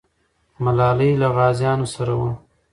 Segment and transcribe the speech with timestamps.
[0.63, 2.31] ملالۍ له غازیانو سره وه.